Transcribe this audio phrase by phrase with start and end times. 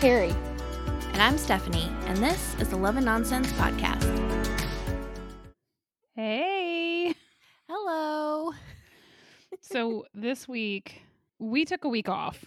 [0.00, 0.34] Carrie.
[1.12, 4.02] And I'm Stephanie, and this is the Love and Nonsense Podcast.
[6.14, 7.14] Hey.
[7.68, 8.54] Hello.
[9.60, 11.02] so this week
[11.38, 12.46] we took a week off.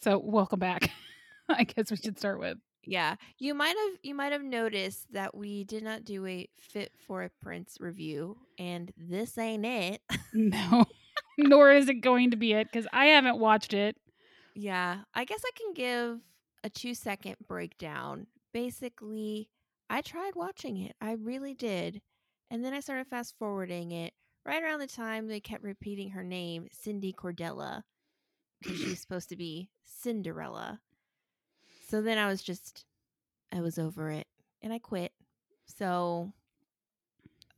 [0.00, 0.92] So welcome back.
[1.48, 2.58] I guess we should start with.
[2.84, 6.92] Yeah, you might have you might have noticed that we did not do a fit
[7.04, 10.02] for a prince review, and this ain't it.
[10.34, 10.84] No,
[11.36, 13.96] nor is it going to be it because I haven't watched it.
[14.54, 16.20] Yeah, I guess I can give
[16.64, 18.26] a two second breakdown.
[18.52, 19.48] Basically,
[19.88, 22.00] I tried watching it, I really did,
[22.50, 24.12] and then I started fast forwarding it
[24.44, 27.82] right around the time they kept repeating her name, Cindy Cordella,
[28.60, 30.80] because she's supposed to be Cinderella.
[31.88, 32.84] So then I was just,
[33.52, 34.26] I was over it,
[34.62, 35.12] and I quit.
[35.66, 36.32] So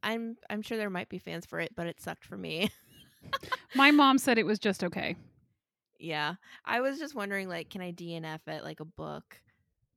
[0.02, 2.70] I'm I'm sure there might be fans for it, but it sucked for me.
[3.74, 5.16] My mom said it was just okay.
[5.98, 6.34] Yeah,
[6.65, 9.41] I was just wondering, like, can I DNF it like a book?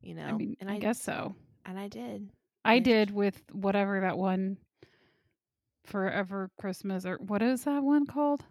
[0.01, 1.35] You know, I mean, and I, guess so.
[1.65, 2.29] and I did.
[2.65, 4.57] I I- did with whatever that one
[5.85, 8.43] Forever Christmas or what is that one called?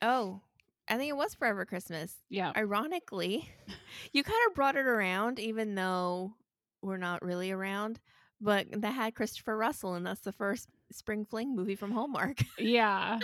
[0.00, 0.40] Oh,
[0.88, 2.14] I think it was Forever Christmas.
[2.30, 2.52] Yeah.
[2.56, 3.48] Ironically,
[4.12, 6.32] you kind of brought it around, even though
[6.80, 8.00] we're not really around.
[8.40, 12.38] But that had Christopher Russell, and that's the first spring fling movie from Hallmark.
[12.58, 13.18] Yeah.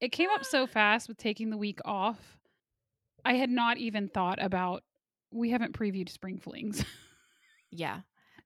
[0.00, 2.38] It came up so fast with taking the week off.
[3.24, 4.82] I had not even thought about
[5.32, 6.84] we haven't previewed spring flings.
[7.70, 8.00] yeah.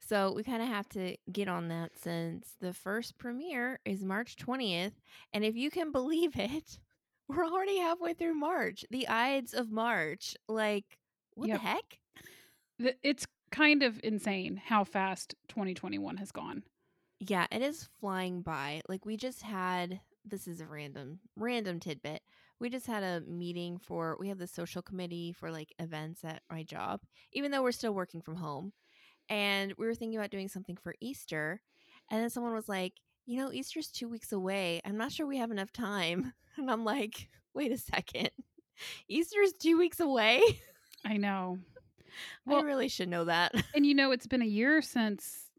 [0.07, 4.37] So we kind of have to get on that since the first premiere is March
[4.37, 4.93] 20th.
[5.33, 6.79] And if you can believe it,
[7.29, 10.35] we're already halfway through March, the Ides of March.
[10.49, 10.99] Like,
[11.35, 11.61] what Yep.
[11.61, 11.99] the heck?
[13.03, 16.65] It's kind of insane how fast 2021 has gone.
[17.21, 18.83] Yeah, it is flying by.
[18.89, 22.23] Like we just had this is a random random tidbit.
[22.61, 26.43] We just had a meeting for we have the social committee for like events at
[26.51, 27.01] my job,
[27.33, 28.73] even though we're still working from home.
[29.29, 31.61] And we were thinking about doing something for Easter.
[32.11, 32.95] And then someone was like,
[33.27, 34.81] you know, Easter's two weeks away.
[34.85, 36.33] I'm not sure we have enough time.
[36.57, 38.31] And I'm like, wait a second.
[39.09, 40.41] Easter's two weeks away?
[41.05, 41.59] I know.
[42.49, 43.53] I really should know that.
[43.75, 45.51] And you know, it's been a year since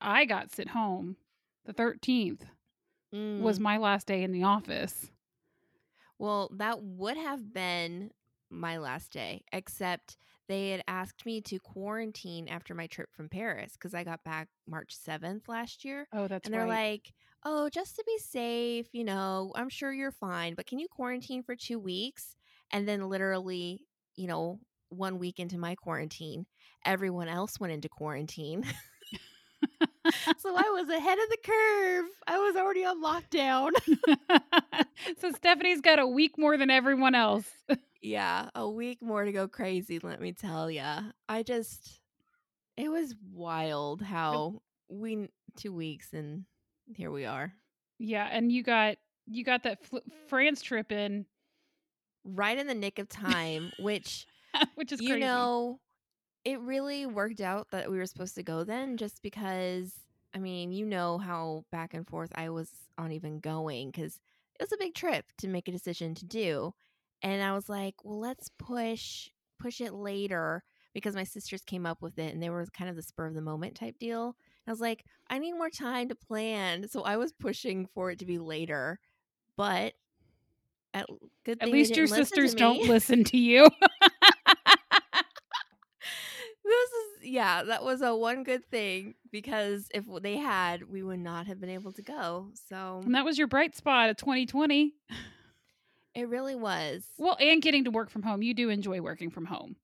[0.00, 1.16] I got sent home.
[1.66, 2.40] The 13th
[3.36, 3.60] was Mm.
[3.60, 5.10] my last day in the office.
[6.18, 8.10] Well, that would have been
[8.50, 10.16] my last day, except
[10.48, 14.48] they had asked me to quarantine after my trip from Paris because I got back
[14.66, 16.06] March 7th last year.
[16.12, 16.68] Oh, that's and they're right.
[16.68, 17.12] like,
[17.44, 21.42] oh, just to be safe, you know, I'm sure you're fine, but can you quarantine
[21.42, 22.36] for two weeks?
[22.70, 23.86] And then literally,
[24.16, 26.46] you know, one week into my quarantine,
[26.84, 28.64] everyone else went into quarantine.
[30.38, 32.06] so I was ahead of the curve.
[32.26, 33.70] I was already on lockdown.
[35.20, 37.46] so Stephanie's got a week more than everyone else.
[38.00, 41.02] Yeah, a week more to go crazy, let me tell ya.
[41.28, 42.00] I just
[42.76, 46.44] it was wild how we two weeks and
[46.96, 47.52] here we are.
[47.98, 48.96] yeah, and you got
[49.26, 49.98] you got that fl-
[50.28, 51.26] France trip in,
[52.24, 54.26] Right in the nick of time, which
[54.74, 55.20] which is you crazy.
[55.20, 55.78] know,
[56.44, 59.92] it really worked out that we were supposed to go then just because
[60.34, 64.18] I mean, you know how back and forth I was on even going cuz
[64.58, 66.74] it was a big trip to make a decision to do.
[67.22, 72.02] And I was like, well, let's push push it later because my sisters came up
[72.02, 74.24] with it and they were kind of the spur of the moment type deal.
[74.24, 76.88] And I was like, I need more time to plan.
[76.88, 78.98] So I was pushing for it to be later.
[79.56, 79.94] But
[80.94, 81.06] at
[81.44, 83.68] good At least your sisters don't listen to you.
[86.64, 91.18] this is yeah that was a one good thing because if they had we would
[91.18, 94.92] not have been able to go so and that was your bright spot of 2020.
[96.14, 98.42] it really was Well, and getting to work from home.
[98.42, 99.76] You do enjoy working from home.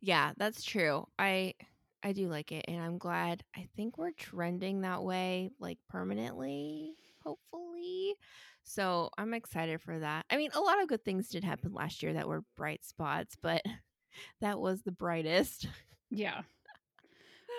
[0.00, 1.54] yeah that's true i
[2.02, 6.92] i do like it and i'm glad i think we're trending that way like permanently
[7.24, 8.14] hopefully
[8.64, 12.02] so i'm excited for that i mean a lot of good things did happen last
[12.02, 13.62] year that were bright spots but
[14.40, 15.66] that was the brightest
[16.10, 16.42] Yeah.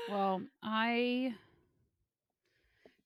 [0.09, 1.33] Well, I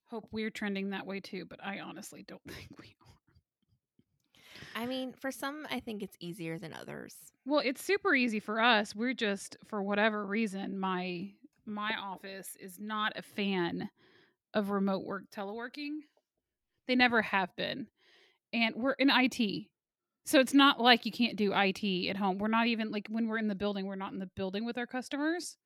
[0.09, 4.81] hope we're trending that way too, but I honestly don't think we are.
[4.81, 7.15] i mean for some i think it's easier than others
[7.45, 8.94] Well, it's super easy for us.
[8.95, 11.31] We're just for whatever reason, my
[11.65, 13.89] my office is not a fan
[14.53, 15.99] of remote work teleworking.
[16.88, 17.88] They never have been.
[18.53, 19.67] And we're in IT.
[20.25, 22.38] So it's not like you can't do IT at home.
[22.38, 24.77] We're not even like when we're in the building, we're not in the building with
[24.77, 25.57] our customers.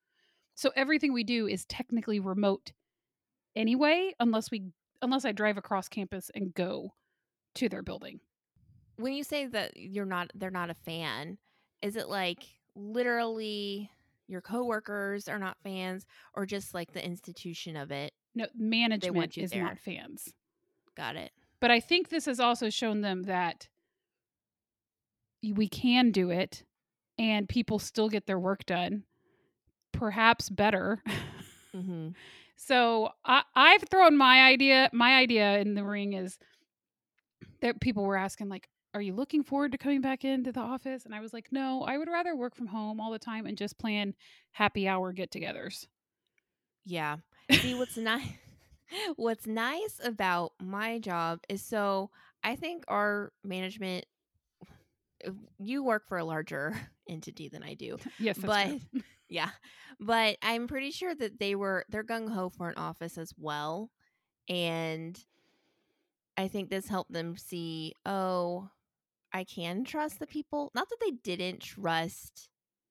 [0.55, 2.71] So everything we do is technically remote
[3.55, 4.71] anyway, unless we
[5.01, 6.93] unless I drive across campus and go
[7.55, 8.19] to their building.
[8.97, 11.37] when you say that you're not they're not a fan
[11.81, 12.43] is it like
[12.75, 13.89] literally
[14.27, 16.05] your coworkers are not fans
[16.35, 18.13] or just like the institution of it.
[18.33, 19.63] No, management is there.
[19.63, 20.31] not fans.
[20.95, 21.31] Got it.
[21.59, 23.67] But I think this has also shown them that
[25.43, 26.63] we can do it
[27.17, 29.03] and people still get their work done,
[30.01, 30.99] perhaps better.
[31.71, 32.09] hmm
[32.55, 34.89] So I, I've thrown my idea.
[34.91, 36.39] My idea in the ring is
[37.61, 41.05] that people were asking, like, "Are you looking forward to coming back into the office?"
[41.05, 43.55] And I was like, "No, I would rather work from home all the time and
[43.55, 44.15] just plan
[44.53, 45.85] happy hour get-togethers."
[46.83, 47.17] Yeah.
[47.51, 48.27] See what's nice
[49.17, 52.09] what's nice about my job is so
[52.43, 54.05] I think our management
[55.27, 56.75] uh, you work for a larger
[57.07, 57.99] entity than I do.
[58.17, 58.67] Yes, but.
[59.31, 59.49] Yeah.
[59.99, 63.89] But I'm pretty sure that they were they're gung ho for an office as well.
[64.49, 65.17] And
[66.37, 68.69] I think this helped them see, oh,
[69.33, 70.71] I can trust the people.
[70.75, 72.49] Not that they didn't trust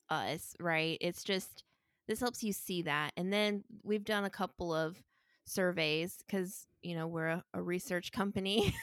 [0.08, 0.98] us, right?
[1.00, 1.64] It's just
[2.08, 3.12] this helps you see that.
[3.16, 5.02] And then we've done a couple of
[5.44, 8.74] surveys because, you know, we're a, a research company.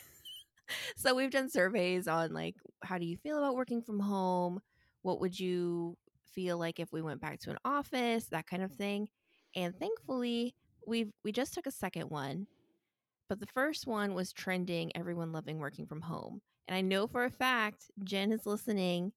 [0.96, 4.62] so we've done surveys on like, how do you feel about working from home?
[5.02, 5.98] What would you
[6.38, 8.26] feel like if we went back to an office?
[8.26, 9.10] That kind of thing.
[9.56, 10.54] And thankfully,
[10.86, 12.48] we've we just took a second one
[13.30, 16.42] but the first one was trending everyone loving working from home.
[16.68, 19.12] And I know for a fact Jen is listening.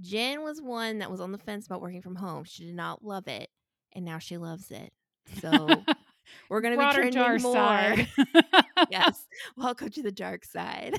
[0.00, 2.44] Jen was one that was on the fence about working from home.
[2.44, 3.50] She did not love it,
[3.92, 4.92] and now she loves it.
[5.40, 5.50] So
[6.48, 7.54] we're going to be trending to our more.
[7.54, 8.08] side.
[8.90, 9.26] yes,
[9.56, 10.98] welcome to the dark side.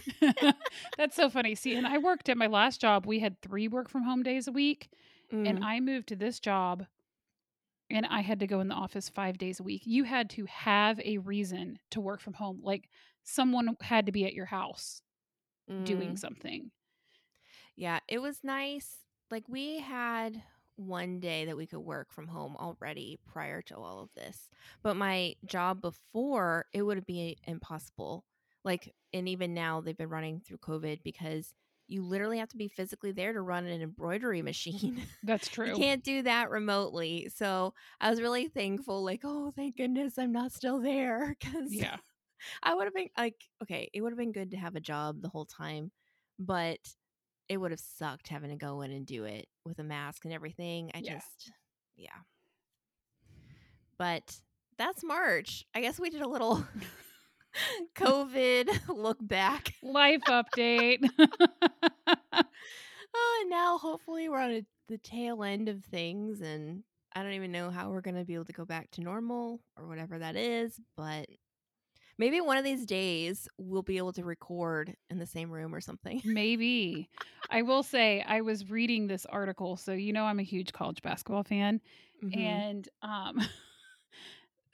[0.98, 1.56] That's so funny.
[1.56, 3.06] See, and I worked at my last job.
[3.06, 4.90] We had three work from home days a week,
[5.33, 6.85] Mm, and I moved to this job,
[7.89, 9.83] and I had to go in the office five days a week.
[9.85, 12.89] You had to have a reason to work from home, like
[13.24, 15.01] someone had to be at your house
[15.83, 16.19] doing mm.
[16.19, 16.71] something.
[17.75, 18.97] Yeah, it was nice.
[19.31, 20.44] Like we had
[20.75, 24.50] one day that we could work from home already prior to all of this.
[24.81, 28.25] But my job before, it would be impossible.
[28.63, 31.53] Like and even now they've been running through COVID because
[31.94, 35.01] you literally have to be physically there to run an embroidery machine.
[35.24, 35.68] That's true.
[35.69, 37.30] you can't do that remotely.
[37.36, 41.36] So I was really thankful, like, oh, thank goodness I'm not still there.
[41.42, 41.98] Cause Yeah.
[42.63, 45.22] I would have been like, okay, it would have been good to have a job
[45.22, 45.92] the whole time,
[46.40, 46.80] but
[47.48, 50.34] it would have sucked having to go in and do it with a mask and
[50.34, 50.92] everything.
[50.94, 51.13] I Yeah.
[51.13, 51.51] just,
[51.95, 52.10] yeah.
[53.98, 54.36] But
[54.78, 55.66] that's March.
[55.74, 56.66] I guess we did a little
[57.96, 59.74] COVID look back.
[59.82, 61.08] Life update.
[63.16, 66.84] Oh, and now hopefully we're on a, the tail end of things, and
[67.16, 69.62] I don't even know how we're going to be able to go back to normal
[69.78, 71.28] or whatever that is, but
[72.18, 75.82] maybe one of these days we'll be able to record in the same room or
[75.82, 76.22] something.
[76.26, 77.08] Maybe.
[77.52, 81.02] I will say I was reading this article, so you know I'm a huge college
[81.04, 81.82] basketball fan.
[82.24, 82.38] Mhm.
[82.38, 83.42] And um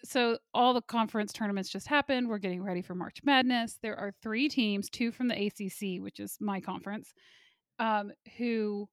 [0.04, 2.30] so all the conference tournaments just happened.
[2.30, 3.78] We're getting ready for March Madness.
[3.82, 7.14] There are three teams, two from the ACC, which is my conference,
[7.80, 8.88] um, who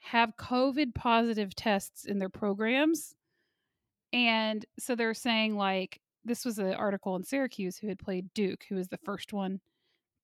[0.00, 3.14] have COVID positive tests in their programs.
[4.12, 8.64] And so they're saying, like, this was an article in Syracuse who had played Duke,
[8.68, 9.60] who was the first one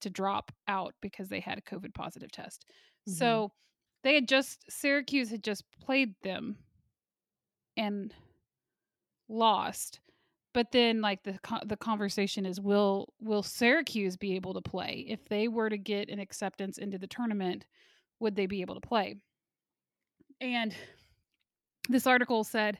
[0.00, 2.66] to drop out because they had a COVID positive test.
[3.08, 3.14] Mhm.
[3.14, 3.52] So
[4.02, 6.58] they had just, Syracuse had just played them
[7.76, 8.14] and
[9.28, 10.00] lost.
[10.54, 15.28] But then, like the the conversation is, will will Syracuse be able to play if
[15.28, 17.66] they were to get an acceptance into the tournament?
[18.20, 19.16] Would they be able to play?
[20.40, 20.74] And
[21.88, 22.78] this article said,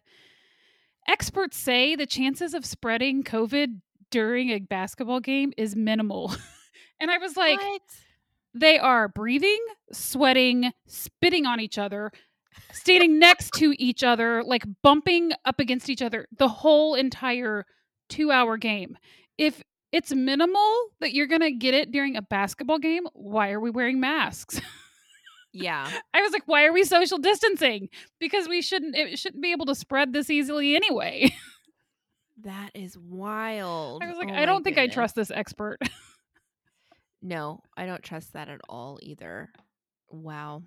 [1.07, 6.35] experts say the chances of spreading COVID during a basketball game is minimal.
[7.01, 7.83] and I was like, what?
[8.55, 12.13] they are breathing, sweating, spitting on each other,
[12.73, 17.65] standing next to each other, like bumping up against each other the whole entire
[18.09, 18.97] two hour game.
[19.39, 23.61] If it's minimal that you're going to get it during a basketball game, why are
[23.61, 24.61] we wearing masks?
[25.53, 25.91] Yeah.
[26.15, 27.89] I was like, why are we social distancing?
[28.19, 31.33] Because we shouldn't, it shouldn't be able to spread this easily anyway.
[32.43, 34.03] That is wild.
[34.03, 35.79] I was like, Oh I don't think I trust this expert.
[37.23, 39.51] No, I don't trust that at all either.
[40.11, 40.63] Wow.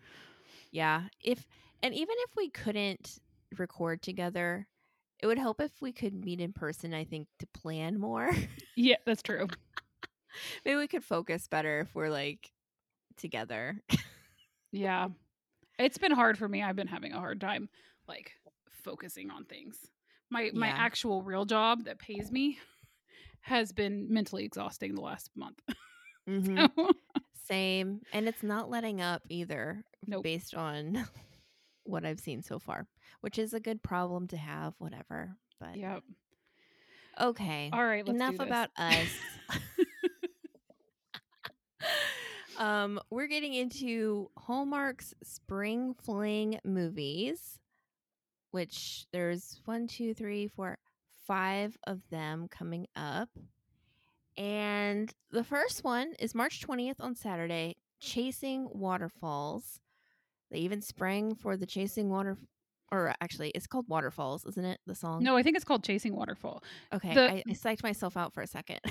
[0.72, 1.04] Yeah.
[1.24, 1.46] If
[1.84, 3.20] and even if we couldn't
[3.58, 4.68] record together,
[5.22, 8.32] it would help if we could meet in person, I think, to plan more.
[8.76, 9.48] yeah, that's true.
[10.66, 12.52] Maybe we could focus better if we're like
[13.18, 13.82] together.
[14.72, 15.08] Yeah.
[15.78, 16.62] It's been hard for me.
[16.62, 17.70] I've been having a hard time
[18.08, 18.32] like
[18.84, 19.78] focusing on things.
[20.30, 22.60] My my actual real job that pays me
[23.42, 25.60] has been mentally exhausting the last month.
[26.30, 26.70] Mhm.
[27.48, 28.02] Same.
[28.14, 30.22] And it's not letting up either Nope.
[30.24, 31.08] based on
[31.90, 32.88] what I've seen so far,
[33.22, 35.36] which is a good problem to have, whatever.
[35.60, 36.04] But Yep.
[37.20, 37.70] okay.
[37.74, 38.08] All right.
[38.08, 39.08] Enough about us.
[42.58, 47.60] um, we're getting into Hallmark's Spring Fling movies,
[48.52, 50.78] which there's one, two, three, four,
[51.28, 53.30] five of them coming up.
[54.38, 59.80] And the first one is March 20th on Saturday, Chasing Waterfalls.
[60.52, 62.38] They even sprang for the Chasing Water,
[62.92, 64.80] or actually, it's called Waterfalls, isn't it?
[64.88, 65.24] The song.
[65.24, 66.64] No, I think it's called Chasing Waterfall.
[66.94, 68.80] Okay, the- I, I psyched myself out for a second.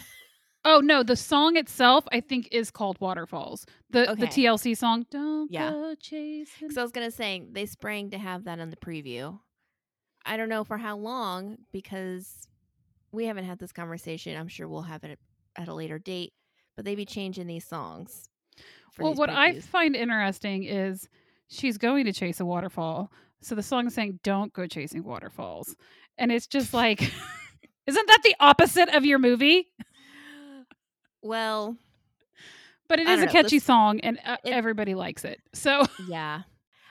[0.64, 3.64] Oh no, the song itself I think is called Waterfalls.
[3.90, 5.06] The the TLC song.
[5.08, 5.70] Don't Yeah.
[5.70, 6.46] go chasing.
[6.66, 9.38] Because I was gonna say they sprang to have that in the preview.
[10.26, 12.48] I don't know for how long because
[13.12, 14.36] we haven't had this conversation.
[14.36, 15.18] I'm sure we'll have it
[15.56, 16.32] at a later date.
[16.74, 18.28] But they be changing these songs.
[18.98, 21.08] Well, these what I find interesting is
[21.48, 23.10] she's going to chase a waterfall.
[23.40, 25.74] So the song is saying, "Don't go chasing waterfalls,"
[26.16, 27.00] and it's just like,
[27.86, 29.68] isn't that the opposite of your movie?
[31.22, 31.76] well,
[32.88, 35.40] But it is a know, catchy this- song, and uh, it- everybody likes it.
[35.52, 36.42] So yeah.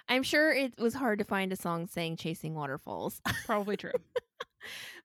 [0.09, 3.91] I'm sure it was hard to find a song saying "Chasing Waterfalls," probably true.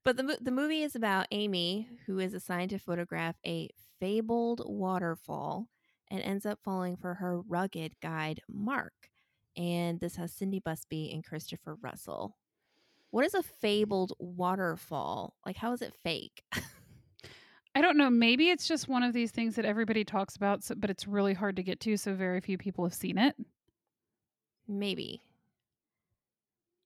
[0.05, 3.69] but the the movie is about Amy, who is assigned to photograph a
[3.99, 5.67] fabled waterfall,
[6.09, 8.93] and ends up falling for her rugged guide Mark.
[9.57, 12.37] And this has Cindy Busby and Christopher Russell.
[13.11, 15.35] What is a fabled waterfall?
[15.45, 16.43] Like, how is it fake?
[17.75, 18.11] I don't know.
[18.11, 21.35] Maybe it's just one of these things that everybody talks about, so, but it's really
[21.35, 23.35] hard to get to, so very few people have seen it.
[24.69, 25.21] Maybe.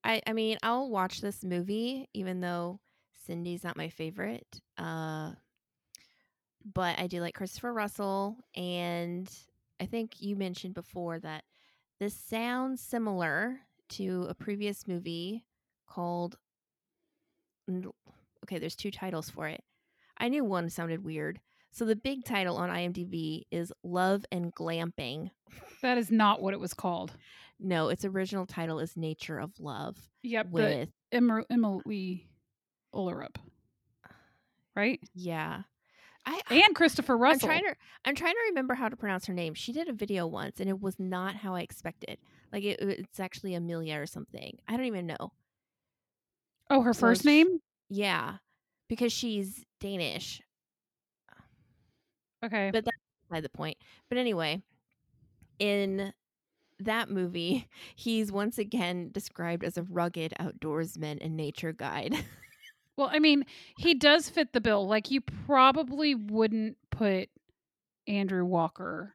[0.05, 2.81] I I mean, I'll watch this movie even though
[3.25, 4.61] Cindy's not my favorite.
[4.79, 5.33] Uh
[6.75, 9.31] but I do like Christopher Russell and
[9.81, 11.45] I think you mentioned before that
[12.01, 13.61] this sounds similar
[13.91, 15.45] to a previous movie
[15.87, 16.37] called
[18.45, 19.63] Okay, there's two titles for it.
[20.19, 21.41] I knew one sounded weird.
[21.73, 25.31] So the big title on IMDb is Love and Glamping.
[25.83, 27.13] That is not what it was called.
[27.59, 32.29] No, its original title is Nature of Love Yep, with Emilie
[32.95, 33.37] Ullerup,
[34.05, 34.09] uh,
[34.75, 35.01] right?
[35.15, 35.63] yeah.
[36.27, 37.49] I And Christopher I'm Russell.
[37.49, 39.55] trying to I'm trying to remember how to pronounce her name.
[39.55, 42.19] She did a video once and it was not how I expected.
[42.53, 44.59] Like it, it's actually Amelia or something.
[44.69, 45.33] I don't even know.
[46.71, 47.61] oh, her So first sh- name.
[47.89, 48.37] Yeah,
[48.89, 50.43] because she's Danish.
[52.45, 52.71] Okay.
[52.73, 52.97] But that's
[53.29, 53.77] beside the point.
[54.09, 54.63] But anyway,
[55.59, 56.13] in
[56.81, 62.15] that movie, he's once again described as a rugged outdoorsman and nature guide.
[62.97, 63.45] Well, I mean,
[63.77, 64.87] he does fit the bill.
[64.87, 67.29] Like you probably wouldn't put
[68.07, 69.15] Andrew Walker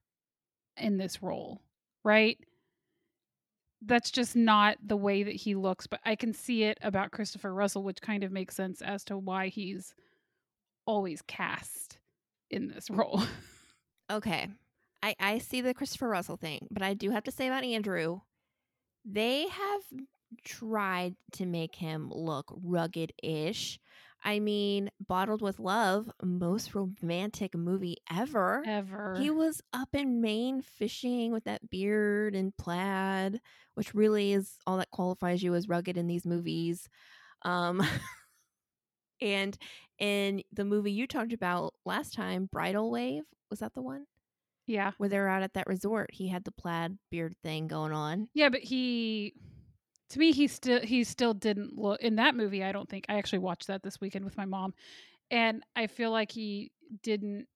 [0.77, 1.61] in this role,
[2.03, 2.37] right?
[3.83, 7.53] That's just not the way that he looks, but I can see it about Christopher
[7.53, 9.95] Russell, which kind of makes sense as to why he's
[10.85, 11.97] always cast
[12.51, 13.23] in this role.
[14.11, 14.47] Okay.
[15.01, 18.21] I, I see the Christopher Russell thing, but I do have to say about Andrew,
[19.03, 19.81] they have
[20.43, 23.79] tried to make him look rugged ish.
[24.23, 28.63] I mean, Bottled with Love, most romantic movie ever.
[28.67, 29.15] Ever.
[29.19, 33.41] He was up in Maine fishing with that beard and plaid,
[33.73, 36.87] which really is all that qualifies you as rugged in these movies.
[37.41, 37.81] Um,
[39.21, 39.57] and
[39.97, 44.05] in the movie you talked about last time, Bridal Wave, was that the one?
[44.67, 44.91] yeah.
[44.97, 46.09] where they're out at that resort.
[46.13, 48.29] He had the plaid beard thing going on.
[48.33, 49.33] Yeah, but he
[50.11, 53.05] to me he still he still didn't look in that movie, I don't think.
[53.09, 54.73] I actually watched that this weekend with my mom
[55.31, 57.47] and I feel like he didn't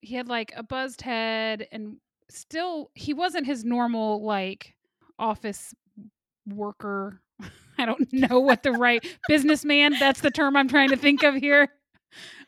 [0.00, 1.96] he had like a buzzed head and
[2.30, 4.74] still he wasn't his normal like
[5.18, 5.74] office
[6.46, 7.20] worker.
[7.78, 11.34] I don't know what the right businessman, that's the term I'm trying to think of
[11.34, 11.68] here.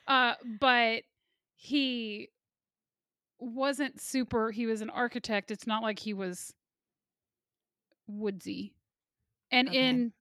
[0.06, 1.02] Uh but
[1.56, 2.28] he
[3.40, 5.50] wasn't super he was an architect.
[5.50, 6.54] It's not like he was
[8.06, 8.75] woodsy.
[9.56, 9.88] And Okay.
[9.88, 10.12] in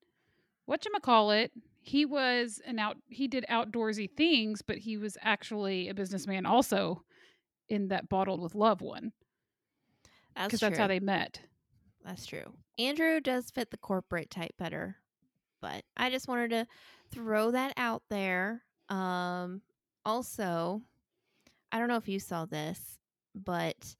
[1.31, 1.51] it,
[1.81, 7.03] he was an out he did outdoorsy things, but he was actually a businessman also
[7.69, 9.11] in that bottled with love one.
[10.35, 11.41] Because that's how they met.
[12.03, 12.53] That's true.
[12.77, 14.97] Andrew does fit the corporate type better,
[15.61, 16.67] but I just wanted to
[17.11, 18.63] throw that out there.
[18.89, 19.61] Um,
[20.05, 20.81] also,
[21.71, 22.99] I don't know if you saw this,
[23.33, 23.95] but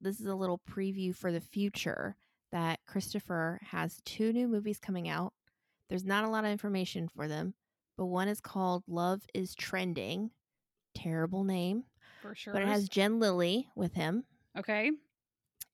[0.00, 2.16] this is a little preview for the future
[2.52, 5.32] that Christopher has two new movies coming out.
[5.88, 7.54] There's not a lot of information for them,
[7.96, 10.30] but one is called Love is Trending.
[10.94, 11.84] Terrible name,
[12.22, 12.52] For sure.
[12.52, 14.24] but it has Jen Lilley with him.
[14.58, 14.90] okay.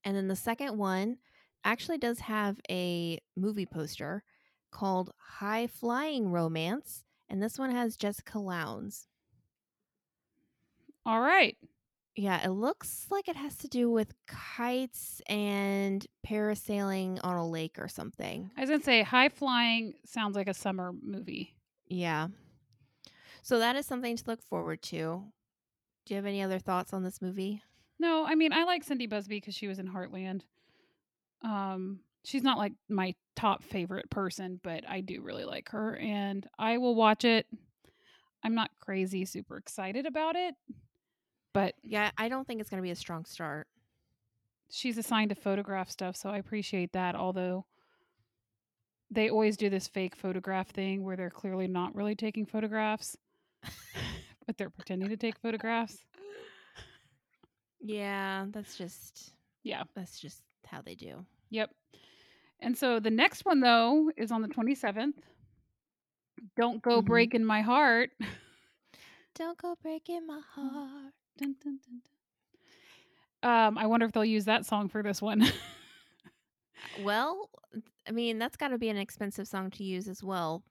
[0.03, 1.17] And then the second one,
[1.63, 4.23] actually does have a movie poster
[4.71, 9.07] called High Flying Romance, and this one has Jessica Lowndes.
[11.05, 11.57] All right.
[12.15, 17.77] Yeah, it looks like it has to do with kites and parasailing on a lake
[17.77, 18.51] or something.
[18.55, 21.55] I was gonna say high flying sounds like a summer movie.
[21.87, 22.27] Yeah.
[23.41, 25.23] So that is something to look forward to.
[26.05, 27.61] Do you have any other thoughts on this movie?
[27.99, 30.41] No, I mean I like Cindy Busby because she was in Heartland.
[31.41, 36.47] Um, she's not like my top favorite person, but I do really like her, and
[36.57, 37.45] I will watch it.
[38.43, 40.55] I'm not crazy super excited about it,
[41.55, 43.67] but Yeah, I don't think it's going to be a strong start.
[44.69, 47.15] she's assigned to photograph stuff, so I appreciate that.
[47.15, 47.65] Although
[49.09, 53.15] they always do this fake photograph thing where they're clearly not really taking photographs,
[54.45, 55.97] but they're pretending to take photographs.
[57.79, 59.33] Yeah, that's just
[59.63, 59.83] Yeah.
[59.95, 61.25] that's just how they do.
[61.51, 61.69] Yep.
[62.59, 65.21] And so the next one though is on the 27th.
[66.57, 67.05] Don't go Mhm.
[67.05, 68.11] breaking my heart.
[69.35, 71.13] Don't go breaking my heart.
[71.37, 72.01] Dun, dun, dun.
[73.51, 75.45] Um, I wonder if they'll use that song for this one.
[77.03, 77.49] Well,
[78.07, 80.63] I mean, that's got to be an expensive song to use as well.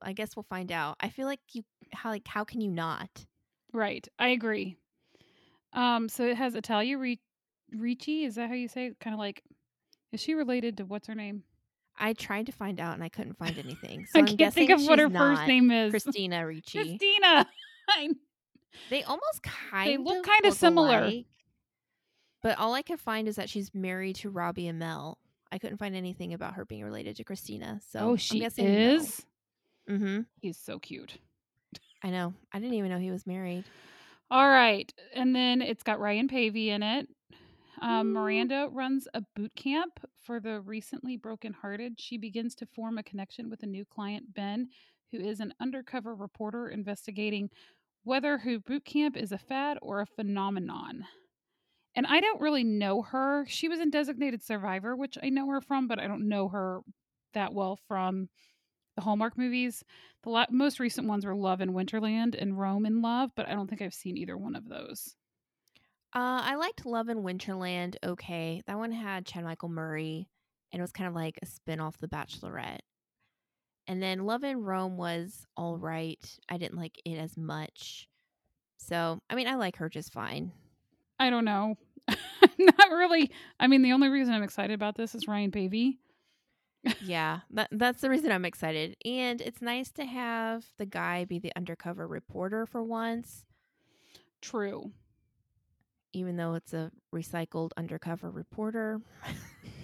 [0.00, 0.96] I guess we'll find out.
[1.00, 3.26] I feel like you how like how can you not?
[3.72, 4.06] right.
[4.18, 4.76] I agree.
[5.72, 7.20] Um, so it has Italia Ri-
[7.72, 8.24] Ricci.
[8.24, 9.00] Is that how you say it?
[9.00, 9.42] Kind of like,
[10.12, 11.42] is she related to what's her name?
[11.98, 14.06] I tried to find out and I couldn't find anything.
[14.12, 15.90] So I am can't think of what her first name is.
[15.90, 16.78] Christina Ricci.
[16.78, 17.46] Christina.
[17.88, 18.10] I-
[18.90, 21.02] They almost kind they look of kinda similar.
[21.04, 21.26] alike,
[22.42, 25.16] but all I could find is that she's married to Robbie Amell.
[25.50, 27.80] I couldn't find anything about her being related to Christina.
[27.88, 29.26] So oh, I'm she is.
[29.86, 29.94] No.
[29.94, 30.20] Mm-hmm.
[30.40, 31.18] He's so cute.
[32.02, 32.34] I know.
[32.52, 33.64] I didn't even know he was married.
[34.30, 34.92] All right.
[35.14, 37.08] And then it's got Ryan Paevey in it.
[37.80, 41.94] Um, Miranda runs a boot camp for the recently brokenhearted.
[41.98, 44.68] She begins to form a connection with a new client, Ben,
[45.12, 47.48] who is an undercover reporter investigating
[48.08, 51.04] whether her boot camp is a fad or a phenomenon.
[51.94, 53.44] And I don't really know her.
[53.46, 56.80] She was in Designated Survivor, which I know her from, but I don't know her
[57.34, 58.28] that well from
[58.96, 59.84] the Hallmark movies.
[60.22, 63.52] The la- most recent ones were Love in Winterland and Rome in Love, but I
[63.52, 65.14] don't think I've seen either one of those.
[66.14, 67.96] Uh, I liked Love in Winterland.
[68.02, 70.28] Okay, that one had Chad Michael Murray,
[70.72, 72.80] and it was kind of like a spin off The Bachelorette.
[73.88, 76.18] And then Love in Rome was all right.
[76.48, 78.06] I didn't like it as much.
[78.76, 80.52] So, I mean, I like her just fine.
[81.18, 81.76] I don't know.
[82.58, 83.30] Not really.
[83.58, 85.96] I mean, the only reason I'm excited about this is Ryan Paevey.
[87.02, 88.96] yeah, that, that's the reason I'm excited.
[89.06, 93.44] And it's nice to have the guy be the undercover reporter for once,
[94.42, 94.92] True.
[96.12, 99.00] even though it's a recycled undercover reporter.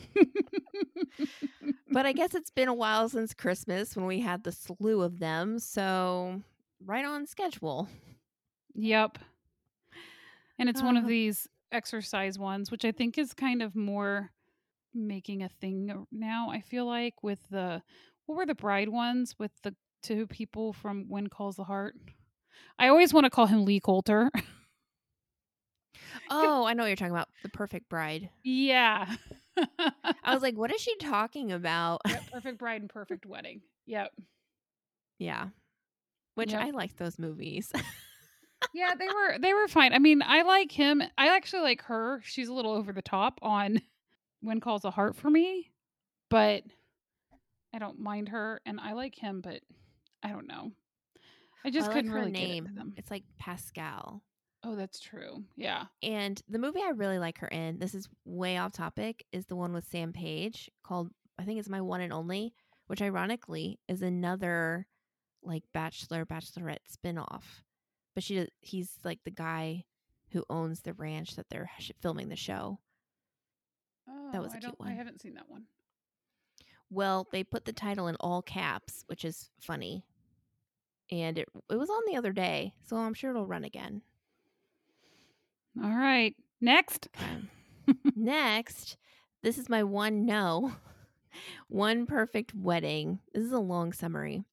[1.91, 5.19] But I guess it's been a while since Christmas when we had the slew of
[5.21, 5.59] them.
[5.59, 6.43] So,
[6.85, 7.89] right on schedule.
[8.75, 9.19] yep.
[10.59, 11.09] And it's one of Uh.
[11.09, 14.31] these exercise ones, which I think is kind of more
[14.93, 16.49] making a thing now.
[16.51, 17.83] I feel like with the
[18.27, 21.97] what were the bride ones with the two people from When Calls the Heart?
[22.79, 24.31] I always want to call him Lee Coulter.
[26.31, 27.29] Oh, I know what you're talking about.
[27.43, 28.31] The Perfect Bride.
[28.43, 29.17] yeah.
[29.57, 32.01] I was like, what is she talking about?
[32.07, 33.61] Yep, perfect bride and perfect wedding.
[33.87, 34.13] Yep.
[35.19, 35.49] yeah.
[36.35, 36.61] Which Yep.
[36.63, 37.71] I like those movies.
[38.73, 39.93] Yeah, they were they were fine.
[39.93, 41.03] I mean, I like him.
[41.17, 42.21] I actually like her.
[42.25, 43.81] She's a little over the top on
[44.41, 45.71] When Calls a Heart for me,
[46.31, 46.65] but
[47.75, 49.61] I don't mind her and I like him, but
[50.23, 50.73] I don't know.
[51.65, 52.95] I just I like couldn't her really name.
[52.97, 54.23] It's like Pascale.
[54.67, 55.45] Oh, that's true.
[55.57, 55.85] Yeah.
[56.03, 59.57] And the movie I really like her in, this is way off topic, is the
[59.57, 62.55] one with Sam Page called, I think it's My One and Only,
[62.87, 64.87] which ironically is another
[65.43, 67.43] like Bachelor, Bachelorette spinoff.
[68.15, 69.85] But she, he's like the guy
[70.31, 72.79] who owns the ranch that they're sh- filming the show.
[74.09, 75.65] Oh, That was a I cute don't I haven't seen that one.
[76.91, 80.05] Well, they put the title in all caps, which is funny.
[81.11, 84.01] And it it was on the other day, so I'm sure it'll run again.
[85.83, 86.35] All right.
[86.61, 87.09] Next.
[88.17, 88.97] Next,
[89.43, 90.73] this is my one no.
[91.69, 93.19] one perfect wedding.
[93.33, 94.45] This is a long summary.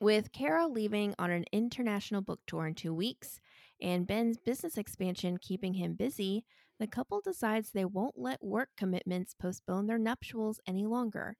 [0.00, 3.40] With Kara leaving on an international book tour in two weeks
[3.80, 6.44] and Ben's business expansion keeping him busy,
[6.78, 11.36] the couple decides they won't let work commitments postpone their nuptials any longer.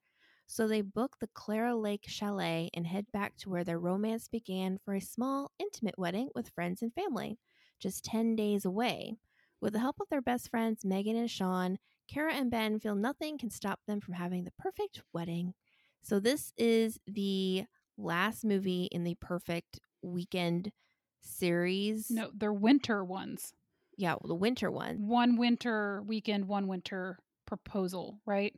[0.47, 4.79] So they book the Clara Lake Chalet and head back to where their romance began
[4.85, 7.39] for a small, intimate wedding with friends and family,
[7.85, 9.15] just 10 days away.
[9.61, 13.39] With the help of their best friends, Megan and Sean, Kara and Ben feel nothing
[13.39, 15.55] can stop them from having the perfect wedding.
[16.03, 17.65] So, this is the
[17.97, 20.73] last movie in the perfect weekend
[21.21, 22.11] series.
[22.11, 23.53] No, they're winter ones.
[23.97, 25.07] Yeah, the winter one.
[25.07, 28.55] One winter weekend, one winter proposal, right?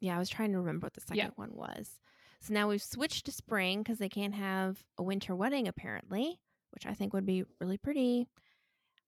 [0.00, 1.30] Yeah, I was trying to remember what the second Yeah.
[1.36, 2.00] one was.
[2.40, 6.38] So now we've switched to spring because they can't have a winter wedding, apparently,
[6.76, 8.28] which I think would be really pretty.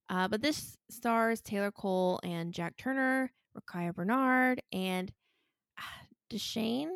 [0.09, 5.13] Uh, but this stars Taylor Cole and Jack Turner, Rukiya Bernard, and
[5.77, 5.83] uh,
[6.31, 6.89] Dewshane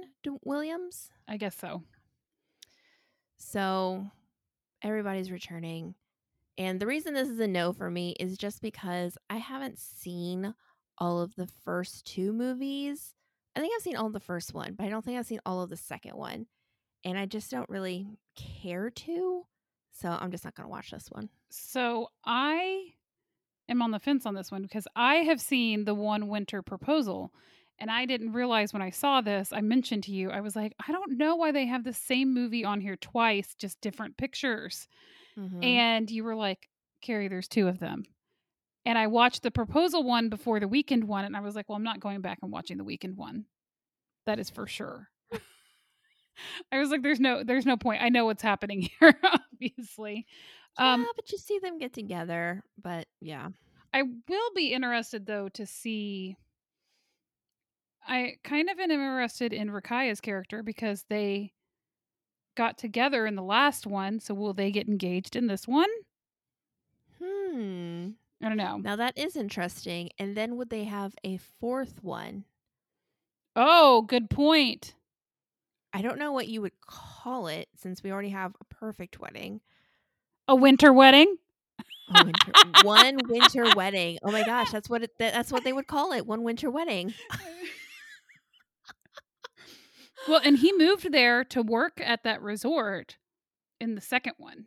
[0.44, 1.10] Williams.
[1.28, 1.82] I guess so.
[3.36, 4.06] So
[4.82, 5.94] everybody's returning.
[6.56, 10.54] And the reason this is a no for me is just because I haven't seen
[10.96, 13.14] all of the first two movies.
[13.54, 15.40] I think I've seen all of the first one, but I don't think I've seen
[15.44, 16.46] all of the second one.
[17.04, 18.06] And I just don't really
[18.36, 19.44] care to.
[19.92, 21.28] So I'm just not going to watch this one.
[21.50, 22.92] So I
[23.68, 27.32] am on the fence on this one because I have seen the one winter proposal.
[27.78, 30.74] And I didn't realize when I saw this, I mentioned to you, I was like,
[30.86, 34.86] I don't know why they have the same movie on here twice, just different pictures.
[35.36, 35.64] Mhm.
[35.64, 36.68] And you were like,
[37.00, 38.04] Carrie, there's two of them.
[38.84, 41.76] And I watched the proposal one before the weekend one, and I was like, well,
[41.76, 43.46] I'm not going back and watching the weekend one.
[44.26, 45.08] That is for sure.
[46.70, 48.02] I was like, there's no there's no point.
[48.02, 50.26] I know what's happening here, obviously.
[50.78, 52.62] Um, yeah, but you see them get together.
[52.82, 53.48] But yeah.
[53.94, 56.36] I will be interested though to see.
[58.06, 61.52] I kind of am interested in Rukiya's character because they
[62.56, 64.18] got together in the last one.
[64.18, 65.90] So will they get engaged in this one?
[67.22, 68.08] Hmm.
[68.42, 68.78] I don't know.
[68.78, 70.10] Now that is interesting.
[70.18, 72.44] And then would they have a fourth one?
[73.54, 74.94] Oh, good point.
[75.92, 79.60] I don't know what you would call it since we already have a perfect wedding.
[80.48, 81.36] A winter wedding.
[82.14, 82.52] A winter,
[82.82, 84.18] one winter wedding.
[84.22, 86.26] Oh my gosh, that's what it, that's what they would call it.
[86.26, 87.14] One winter wedding.
[90.28, 93.16] well, and he moved there to work at that resort
[93.80, 94.66] in the second one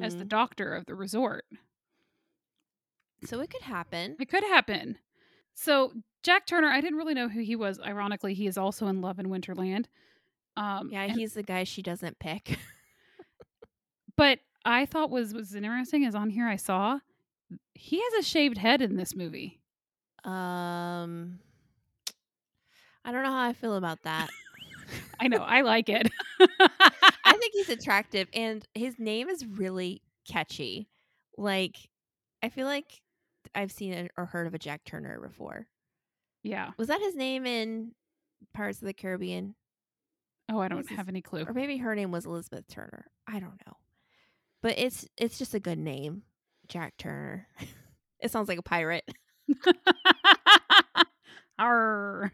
[0.00, 0.28] as the Hmm.
[0.28, 1.44] doctor of the resort.
[3.24, 4.16] So it could happen.
[4.20, 4.98] It could happen.
[5.54, 7.80] So Jack Turner, I didn't really know who he was.
[7.80, 9.86] Ironically, he is also in Love in Winterland.
[10.56, 12.58] Um, Yeah, and- he's the guy she doesn't pick.
[14.16, 17.00] but I thought was was interesting is on here I saw
[17.74, 19.60] he has a shaved head in this movie.
[20.24, 21.40] Um,
[23.04, 24.28] I don't know how I feel about that.
[25.20, 26.08] I know, I like it.
[26.40, 30.88] I think he's attractive, and his name is really catchy.
[31.36, 31.76] Like,
[32.42, 33.01] I feel like
[33.54, 35.66] I've seen or heard of a Jack Turner before.
[36.42, 36.70] yeah.
[36.78, 37.92] Was that his name in
[38.54, 39.54] Pirates of the Caribbean?
[40.50, 41.44] Oh, I don't What's his- have any clue.
[41.46, 43.06] or maybe her name was Elizabeth Turner.
[43.26, 43.76] I don't know,
[44.62, 46.22] but it's it's just a good name,
[46.68, 47.46] Jack Turner.
[48.20, 49.08] it sounds like a pirate.
[51.58, 52.32] Arr.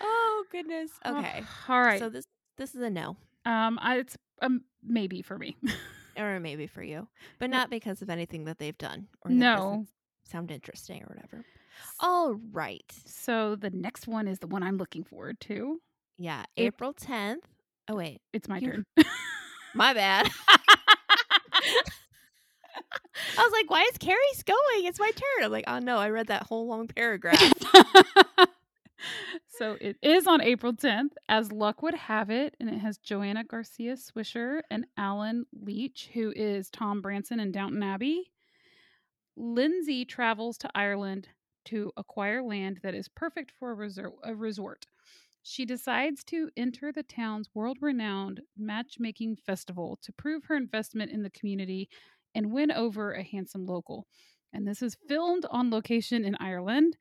[0.00, 0.90] Oh goodness.
[1.06, 1.98] Okay, All right.
[1.98, 2.24] so this
[2.56, 5.56] this is a no, um, I, it's um maybe for me.
[6.16, 7.06] or maybe for you,
[7.38, 9.86] but not because of anything that they've done No.
[10.30, 11.44] Sound interesting or whatever.
[11.98, 15.80] All right, So the next one is the one I'm looking forward to.
[16.18, 17.44] yeah, April tenth.
[17.88, 18.86] Oh wait, It's my You- turn.
[19.74, 20.30] my bad.
[23.38, 24.84] I was like, why is Carrie's going?
[24.86, 25.44] It's my turn.
[25.44, 27.38] I'm like, oh no, I read that whole long paragraph.
[29.48, 33.44] so it is on April 10th, as luck would have it, and it has Joanna
[33.44, 38.30] Garcia Swisher and Allen Leech, who is Tom Branson in Downton Abbey.
[39.40, 41.28] Lindsay travels to Ireland
[41.66, 44.86] to acquire land that is perfect for a, resor- a resort.
[45.42, 51.22] She decides to enter the town's world renowned matchmaking festival to prove her investment in
[51.22, 51.88] the community
[52.34, 54.06] and win over a handsome local.
[54.52, 56.96] And this is filmed on location in Ireland.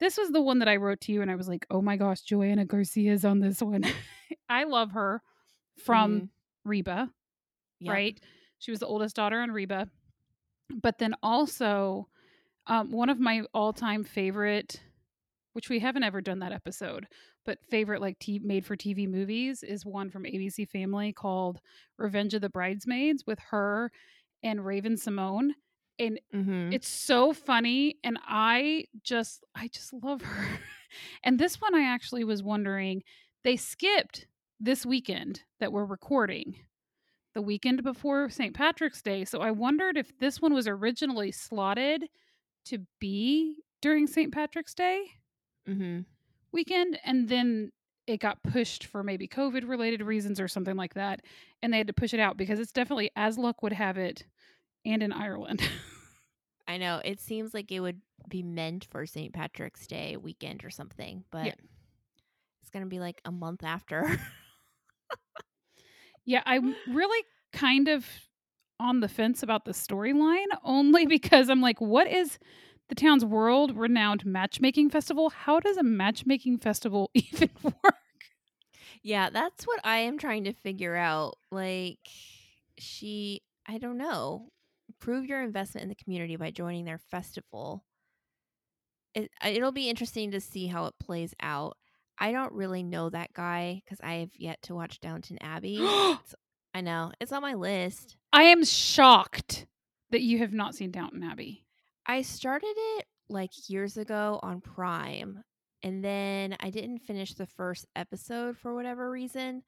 [0.00, 1.96] This was the one that I wrote to you, and I was like, oh my
[1.96, 3.84] gosh, Joanna Garcia is on this one.
[4.48, 5.22] I love her
[5.84, 6.28] from Mhm.
[6.64, 7.10] Reba,
[7.80, 7.92] Yep.
[7.92, 8.20] right?
[8.58, 9.88] She was the oldest daughter on Reba.
[10.70, 12.08] But then also,
[12.66, 14.82] um, one of my all time favorite,
[15.52, 17.06] which we haven't ever done that episode,
[17.44, 21.60] but favorite like t- made for TV movies is one from ABC Family called
[21.98, 23.90] Revenge of the Bridesmaids with her
[24.42, 25.52] and Raven-Symoné.
[25.98, 26.72] And Mhm.
[26.74, 30.58] it's so funny and I just I just love her.
[31.24, 33.02] and this one I actually was wondering
[33.44, 34.26] they skipped
[34.60, 36.56] this weekend that we're recording.
[37.36, 38.54] The weekend before St.
[38.54, 39.26] Patrick's Day.
[39.26, 42.08] So I wondered if this one was originally slotted
[42.64, 44.32] to be during St.
[44.32, 45.04] Patrick's Day
[45.68, 46.06] Mhm.
[46.50, 47.72] weekend and then
[48.06, 51.26] it got pushed for maybe COVID related reasons or something like that.
[51.60, 54.24] And they had to push it out because it's definitely, as luck would have it,
[54.86, 55.60] and in Ireland.
[56.66, 57.02] I know.
[57.04, 59.34] It seems like it would be meant for St.
[59.34, 61.58] Patrick's Day weekend or something, but
[62.62, 64.06] it's going to be like a month after.
[66.26, 68.06] yeah, I'm really kind of
[68.78, 72.38] on the fence about the storyline only because I'm like, what is
[72.88, 75.30] the town's world renowned matchmaking festival?
[75.30, 77.94] How does a matchmaking festival even work?
[79.02, 81.38] Yeah, that's what I am trying to figure out.
[81.50, 81.98] Like,
[82.78, 84.48] she, I don't know,
[85.00, 87.84] prove your investment in the community by joining their festival.
[89.14, 91.76] It, it'll be interesting to see how it plays out.
[92.18, 95.78] I don't really know that guy because I have yet to watch Downton Abbey.
[96.74, 98.16] I know it's on my list.
[98.32, 99.66] I am shocked
[100.10, 101.64] that you have not seen Downton Abbey.
[102.06, 105.42] I started it like years ago on Prime,
[105.82, 109.62] and then I didn't finish the first episode for whatever reason,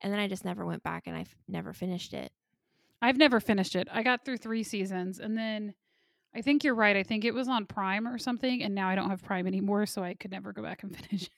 [0.00, 2.32] and then I just never went back and I f- never finished it.
[3.00, 3.88] I've never finished it.
[3.92, 5.74] I got through three seasons, and then
[6.34, 6.96] I think you're right.
[6.96, 9.86] I think it was on Prime or something, and now I don't have Prime anymore,
[9.86, 11.30] so I could never go back and finish it.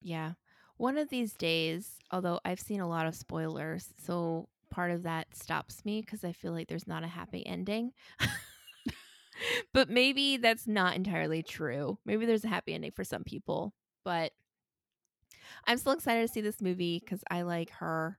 [0.00, 0.32] Yeah.
[0.76, 5.34] One of these days, although I've seen a lot of spoilers, so part of that
[5.34, 7.92] stops me because I feel like there's not a happy ending.
[9.72, 11.98] but maybe that's not entirely true.
[12.04, 14.32] Maybe there's a happy ending for some people, but
[15.66, 18.18] I'm still excited to see this movie because I like her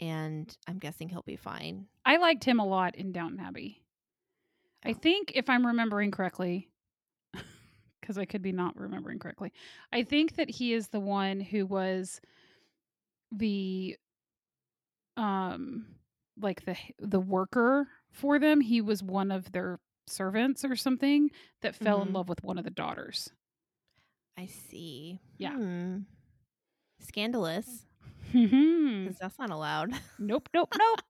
[0.00, 1.86] and I'm guessing he'll be fine.
[2.04, 3.82] I liked him a lot in Downton Abbey.
[4.84, 4.94] I oh.
[4.94, 6.68] think, if I'm remembering correctly,
[8.06, 9.52] because I could be not remembering correctly.
[9.92, 12.20] I think that he is the one who was
[13.32, 13.96] the
[15.16, 15.86] um
[16.40, 18.60] like the the worker for them.
[18.60, 21.30] He was one of their servants or something
[21.62, 22.06] that fell Mhm.
[22.08, 23.32] in love with one of the daughters.
[24.36, 25.18] I see.
[25.38, 25.54] Yeah.
[25.54, 25.98] Hmm.
[27.00, 27.86] Scandalous.
[28.32, 29.92] 'cause that's not allowed.
[30.18, 31.00] Nope, nope, nope.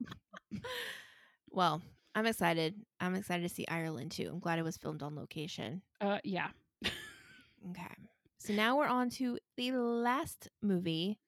[1.50, 1.82] well,
[2.14, 2.74] I'm excited.
[3.00, 4.28] I'm excited to see Ireland too.
[4.32, 5.82] I'm glad it was filmed on location.
[6.00, 6.48] Uh, yeah.
[6.84, 7.94] Okay.
[8.38, 11.18] So now we're on to the last movie,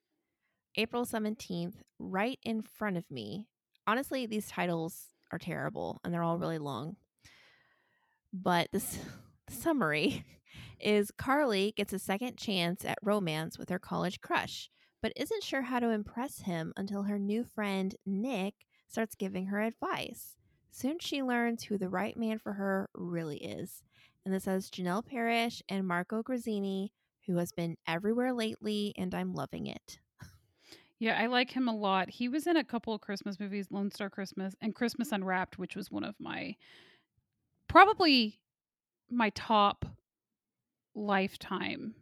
[0.77, 3.47] April 17th, right in front of me.
[3.87, 6.97] Honestly, these titles are terrible and they're all really long.
[8.33, 8.99] But this
[9.49, 10.25] summary
[10.81, 14.71] is Carly gets a second chance at romance with her college crush,
[15.03, 18.55] but isn't sure how to impress him until her new friend Nick
[18.87, 20.38] starts giving her advice.
[20.79, 23.83] Soon she learns who the right man for her really is.
[24.25, 26.93] And this has Janel Parrish and Marco Grazzini,
[27.27, 29.99] who has been everywhere lately, and I'm loving it.
[31.01, 32.11] Yeah, I like him a lot.
[32.11, 35.75] He was in a couple of Christmas movies, Lone Star Christmas and Christmas Unwrapped, which
[35.75, 36.55] was one of my
[37.67, 38.39] probably
[39.11, 39.85] my top
[40.95, 41.95] lifetime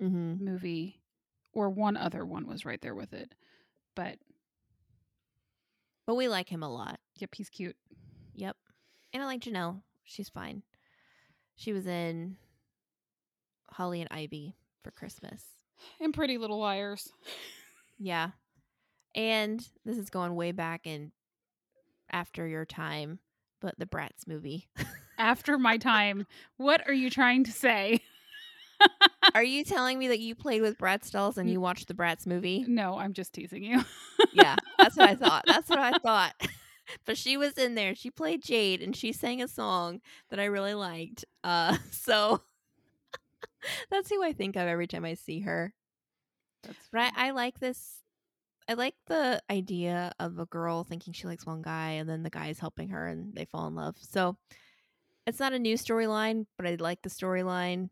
[0.00, 0.44] Mm-hmm.
[0.44, 1.02] movie
[1.52, 3.34] or one other one was right there with it.
[3.96, 4.16] But
[6.06, 7.00] But we like him a lot.
[7.20, 7.76] Yep, he's cute.
[8.34, 8.56] Yep.
[9.12, 9.82] And I like Janel.
[10.04, 10.62] She's fine.
[11.56, 12.36] She was in
[13.70, 15.42] Holly and Ivy for Christmas.
[16.00, 17.10] And Pretty Little Liars.
[17.98, 18.30] Yeah.
[19.14, 21.12] And this is going way back in
[22.10, 23.18] after your time,
[23.60, 24.68] but the Bratz movie.
[25.18, 28.00] After my time, what are you trying to say?
[29.34, 32.26] Are you telling me that you played with Bratz dolls and you watched the Bratz
[32.26, 32.64] movie?
[32.66, 33.82] No, I'm just teasing you.
[34.32, 35.44] yeah, that's what I thought.
[35.46, 36.34] That's what I thought.
[37.04, 37.94] but she was in there.
[37.94, 40.00] She played Jade and she sang a song
[40.30, 41.24] that I really liked.
[41.44, 42.42] Uh so
[43.90, 45.74] that's who I think of every time I see her.
[46.62, 47.12] That's But fine.
[47.16, 48.02] I, I like this
[48.68, 52.30] I like the idea of a girl thinking she likes one guy and then the
[52.30, 53.96] guy is helping her and they fall in love.
[54.00, 54.38] So
[55.26, 57.90] it's not a new storyline, but I like the storyline.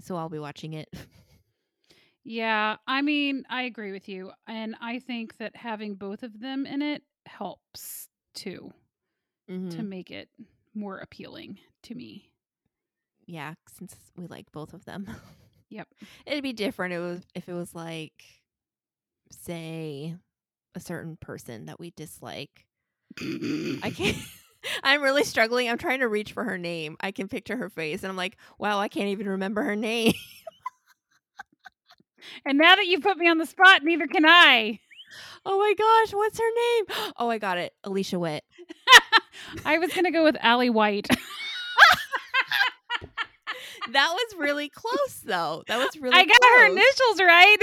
[0.00, 0.88] So I'll be watching it.
[2.24, 4.32] Yeah, I mean, I agree with you.
[4.46, 8.05] And I think that having both of them in it helps
[8.36, 8.72] too
[9.50, 9.70] Mhm.
[9.76, 10.28] to make it
[10.74, 12.30] more appealing to me.
[13.26, 15.06] yeah, since we like both of them.
[15.68, 15.88] Yep.
[16.26, 18.22] It'd be different it was if it was like
[19.32, 20.14] say
[20.76, 22.66] a certain person that we dislike.
[23.20, 24.16] I can't
[24.84, 25.68] I'm really struggling.
[25.68, 26.96] I'm trying to reach for her name.
[27.00, 30.12] I can picture her face and I'm like, wow, I can't even remember her name.
[32.44, 34.80] And now that you've put me on the spot, neither can I.
[35.44, 37.12] oh my gosh, what's her name?
[37.18, 37.72] Oh, I got it.
[37.84, 38.44] Alicia Witt.
[39.64, 41.08] I was going to go with Allie White.
[43.92, 45.62] That was really close though.
[45.68, 47.56] That was really I got her initials right.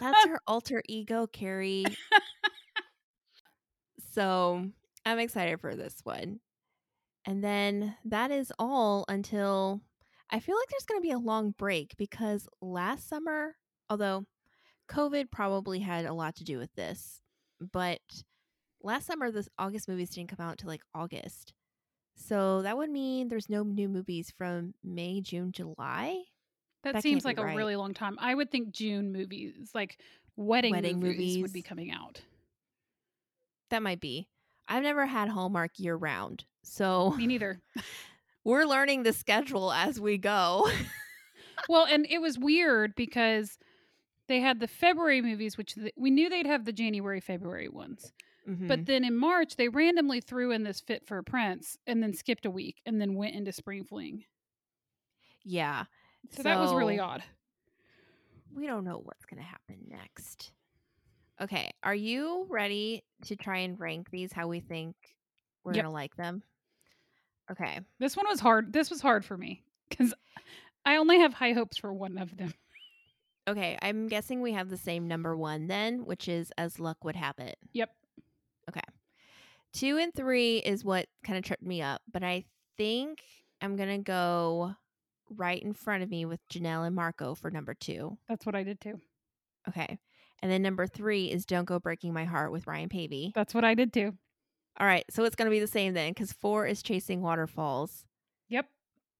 [0.00, 1.86] That's her alter ego, Carrie.
[4.12, 4.66] so
[5.06, 6.40] I'm excited for this one.
[7.24, 9.80] And then that is all until
[10.30, 13.56] I feel like there's going to be a long break because last summer,
[13.88, 14.26] although
[14.92, 17.20] COVID probably had a lot to do with this,
[17.60, 18.00] but
[18.82, 21.54] last summer, the August movies didn't come out until like August.
[22.14, 26.22] So that would mean there's no new movies from May, June, July.
[26.84, 27.56] That, That seems like a right.
[27.56, 28.16] really long time.
[28.20, 29.98] I would think June movies, like
[30.36, 32.20] wedding, Wedding movies, would be coming out.
[33.70, 34.28] That might be.
[34.68, 36.44] I've never had Hallmark year round.
[36.64, 37.60] So Me neither.
[38.44, 40.68] we're learning the schedule as we go.
[41.68, 43.58] well, and it was weird because
[44.32, 48.12] they had the February movies, which th- we knew they'd have the January, February ones.
[48.48, 48.66] Mhm.
[48.66, 52.12] But then in March, they randomly threw in this Fit for a Prince and then
[52.14, 54.24] skipped a week and then went into Spring Fling.
[55.44, 55.84] yeah,
[56.30, 57.22] So, that was really odd.
[58.54, 60.52] we don't know what's going to happen next.
[61.40, 64.94] Okay, are you ready to try and rank these how we think
[65.64, 65.82] we're Yep.
[65.82, 66.42] going to like them?
[67.50, 67.80] Okay.
[67.98, 68.72] This one was hard.
[68.72, 70.14] This was hard for me because
[70.84, 72.54] I only have high hopes for one of them.
[73.48, 77.16] Okay, I'm guessing we have the same number 1 then, which is as luck would
[77.16, 77.56] have it.
[77.72, 77.90] Yep.
[78.68, 78.80] Okay.
[79.72, 82.44] Two and three is what kind of tripped me up, but I
[82.76, 83.18] think
[83.60, 84.74] I'm gonna go
[85.34, 88.16] right in front of me with Janel and Marco for number two.
[88.28, 89.00] That's what I did too.
[89.68, 89.98] Okay.
[90.42, 93.32] And then number three is Don't Go Breaking My Heart with Ryan Paevey.
[93.34, 94.14] That's what I did too.
[94.78, 95.04] All right.
[95.10, 98.04] So it's gonna be the same then, because four is Chasing Waterfalls,
[98.50, 98.66] Yep.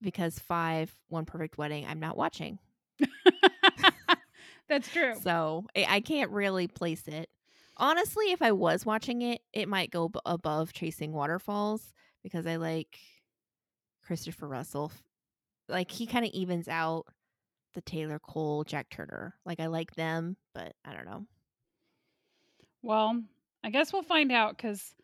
[0.01, 2.59] because five, One Perfect Wedding, I'm not watching.
[4.68, 5.14] That's true.
[5.20, 7.29] So I I can't really place it.
[7.77, 12.57] Honestly, if I was watching it, it might go b- above Chasing Waterfalls because I
[12.57, 12.98] like
[14.03, 14.92] Christopher Russell.
[15.68, 17.07] Like he kind of evens out
[17.75, 19.35] the Taylor Cole, Jack Turner.
[19.44, 21.27] Like I like them, but I don't know.
[22.83, 23.22] Well,
[23.64, 24.94] I guess we'll find out because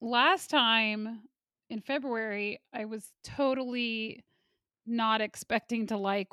[0.00, 1.22] last time
[1.68, 4.24] in February, I was totally
[4.86, 6.28] not expecting to like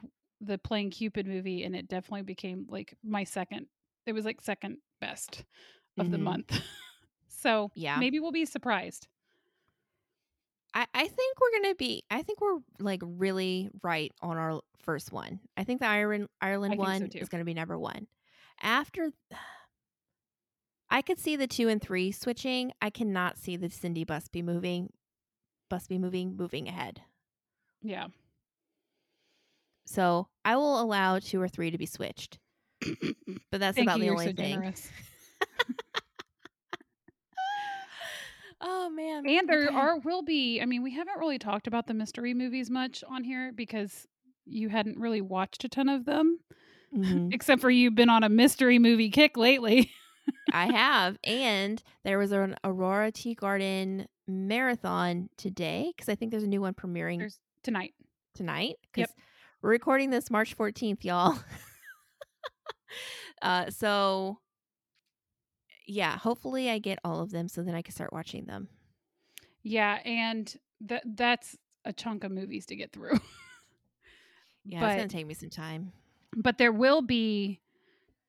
[0.46, 3.68] the Playing Cupid movie, and it definitely became like my second.
[4.06, 5.44] It was like second best
[5.98, 6.22] of the Mhm.
[6.24, 6.62] month.
[7.28, 7.98] so Yeah.
[7.98, 9.08] maybe we'll be surprised.
[10.74, 12.04] I, I think we're gonna be.
[12.10, 15.40] I think we're like really right on our first one.
[15.56, 18.08] I think the Ireland Ireland think so, one is gonna be number one.
[18.62, 19.12] After,
[20.90, 22.72] I could see the two and three switching.
[22.82, 24.92] I cannot see the Cindy Busby moving,
[25.70, 27.02] Busby moving moving ahead.
[27.82, 28.08] Yeah.
[29.86, 32.40] So I will allow two or three to be switched.
[33.52, 34.06] But that's Thank about you.
[34.06, 34.74] the only so thing.
[38.66, 39.28] Oh man!
[39.28, 39.76] And there Okay.
[39.76, 40.62] are will be.
[40.62, 44.08] I mean, we haven't really talked about the mystery movies much on here because
[44.46, 46.40] you hadn't really watched a ton of them,
[46.96, 47.34] Mhm.
[47.34, 49.92] except for you've been on a mystery movie kick lately.
[50.54, 56.44] I have, and there was an Aurora Tea Garden marathon today because I think there's
[56.44, 57.94] a new one premiering There's tonight.
[58.34, 58.76] tonight.
[58.96, 59.10] Yep.
[59.64, 61.40] We're recording this March 14th, y'all.
[63.42, 64.40] uh, so
[65.88, 68.68] yeah, hopefully I get all of them so then I can start watching them.
[69.64, 73.20] Yeah, and that that's a chunk of movies to get through.
[74.66, 75.92] Yeah, But- it's gonna take me some time.
[76.38, 77.60] but there will be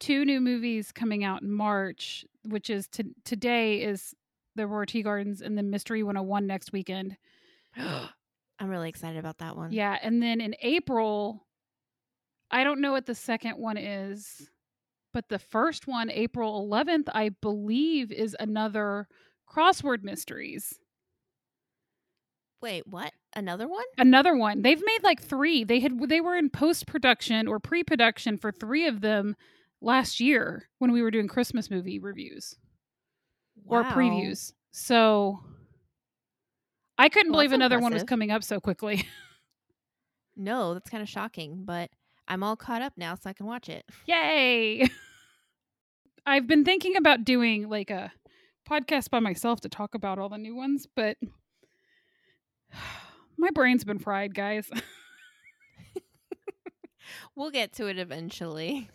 [0.00, 4.16] two new movies coming out in March, which is to, today is
[4.56, 7.16] the Aurora Tea Gardens and then Mystery 101 next weekend.
[8.64, 9.72] I'm really excited about that one.
[9.72, 11.46] Yeah, and then in April,
[12.50, 14.48] I don't know what the second one is,
[15.12, 19.06] but the first one, April 11th, I believe, is another
[19.46, 20.72] crossword mysteries.
[22.62, 23.12] Wait, what?
[23.36, 23.84] Another one?
[23.98, 24.62] Another one.
[24.62, 25.62] They've made like three.
[25.64, 29.36] They had they were in post production or pre production for three of them
[29.82, 32.56] last year when we were doing Christmas movie reviews
[33.66, 34.54] or previews.
[34.72, 35.40] So
[36.98, 39.06] I couldn't Well, believe another one was coming up so quickly.
[40.36, 41.90] No, that's kind of shocking, but
[42.26, 43.84] I'm all caught up now, so I can watch it.
[44.04, 44.88] Yay!
[46.26, 48.10] I've been thinking about doing like a
[48.68, 51.18] podcast by myself to talk about all the new ones, but
[53.38, 54.68] my brain's been fried, guys.
[57.36, 58.88] We'll get to it eventually.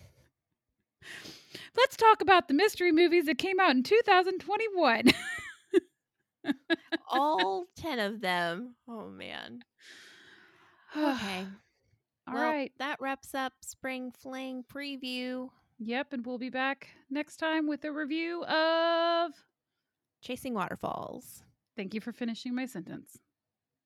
[1.75, 5.03] Let's talk about the mystery movies that came out in 2021.
[7.07, 8.75] All 10 of them.
[8.87, 9.61] Oh, man.
[10.95, 11.45] Okay.
[12.27, 12.71] All well, right.
[12.77, 15.49] That wraps up Spring Fling preview.
[15.79, 19.31] Yep, and we'll be back next time with a review of.
[20.21, 21.43] Chasing Waterfalls.
[21.75, 23.17] Thank you for finishing my sentence.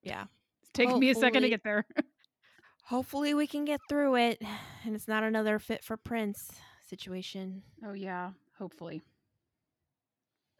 [0.01, 0.25] Yeah.
[0.61, 1.85] It's taking me a second to get there.
[2.85, 4.41] Hopefully we can get through it
[4.83, 6.51] and it's not another fit for Prince
[6.89, 7.61] situation.
[7.85, 8.31] oh, yeah.
[8.57, 9.01] Hopefully.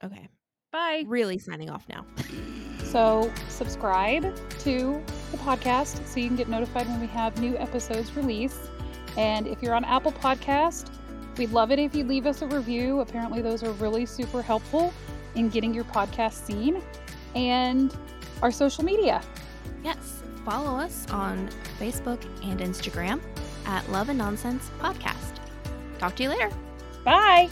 [0.04, 0.30] Okay.
[0.74, 1.06] Bye.
[1.08, 2.04] Really signing off now.
[2.84, 4.24] So, subscribe
[4.60, 8.60] to the podcast so you can get notified when we have new episodes released.
[9.16, 10.90] And if you're on Apple Podcast,
[11.38, 13.02] we'd love it if you leave us a review.
[13.02, 14.92] Apparently, those are really super helpful
[15.36, 16.82] in getting your podcast seen.
[17.36, 17.96] And
[18.42, 19.22] our social media.
[19.84, 21.50] Yes, follow us on
[21.80, 23.22] Facebook and Instagram
[23.66, 25.40] at Love and Nonsense Podcast.
[26.00, 26.50] Talk to you later.
[27.06, 27.50] Bye.